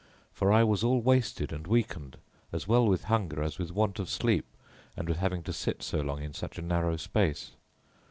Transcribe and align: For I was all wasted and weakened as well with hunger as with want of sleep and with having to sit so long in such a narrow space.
For 0.33 0.51
I 0.51 0.63
was 0.63 0.83
all 0.83 0.99
wasted 0.99 1.53
and 1.53 1.67
weakened 1.67 2.17
as 2.51 2.67
well 2.67 2.87
with 2.87 3.03
hunger 3.03 3.43
as 3.43 3.59
with 3.59 3.71
want 3.71 3.99
of 3.99 4.09
sleep 4.09 4.47
and 4.97 5.07
with 5.07 5.19
having 5.19 5.43
to 5.43 5.53
sit 5.53 5.83
so 5.83 5.99
long 5.99 6.23
in 6.23 6.33
such 6.33 6.57
a 6.57 6.63
narrow 6.63 6.97
space. 6.97 7.51